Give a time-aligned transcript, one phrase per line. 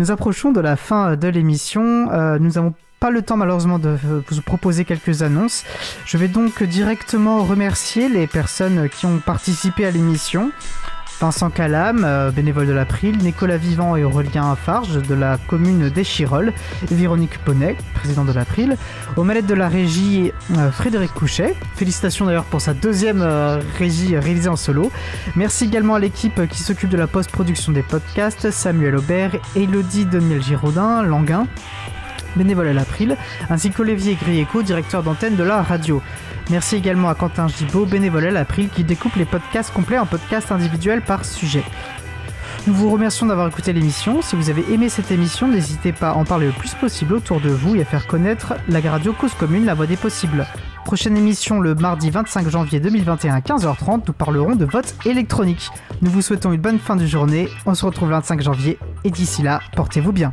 [0.00, 2.10] Nous approchons de la fin de l'émission.
[2.10, 5.62] Euh, nous avons pas le temps malheureusement de vous proposer quelques annonces.
[6.06, 10.52] Je vais donc directement remercier les personnes qui ont participé à l'émission.
[11.20, 16.54] Vincent Calam, euh, bénévole de l'April, Nicolas Vivant et Aurélien Farge de la commune d'Échirol,
[16.90, 18.78] Véronique Ponnet, président de l'April,
[19.16, 21.54] aux manettes de la régie euh, Frédéric Couchet.
[21.76, 24.90] Félicitations d'ailleurs pour sa deuxième euh, régie réalisée en solo.
[25.36, 30.42] Merci également à l'équipe qui s'occupe de la post-production des podcasts, Samuel Aubert, Elodie Daniel
[30.42, 31.46] Giraudin, Languin,
[32.34, 33.16] bénévole à l'April,
[33.50, 36.00] ainsi qu'Olivier Grieco, directeur d'antenne de la radio.
[36.50, 40.50] Merci également à Quentin Gibaud, bénévole à l'April, qui découpe les podcasts complets en podcasts
[40.50, 41.62] individuels par sujet.
[42.66, 44.20] Nous vous remercions d'avoir écouté l'émission.
[44.20, 47.40] Si vous avez aimé cette émission, n'hésitez pas à en parler le plus possible autour
[47.40, 50.44] de vous et à faire connaître la radio Cause Commune, la voix des possibles.
[50.84, 55.70] Prochaine émission le mardi 25 janvier 2021 à 15h30, nous parlerons de vote électronique.
[56.02, 59.10] Nous vous souhaitons une bonne fin de journée, on se retrouve le 25 janvier et
[59.10, 60.32] d'ici là, portez-vous bien.